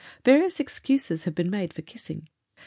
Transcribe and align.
Various 0.25 0.59
excuses 0.59 1.25
have 1.25 1.35
been 1.35 1.51
made 1.51 1.73
for 1.73 1.83
kissing. 1.83 2.27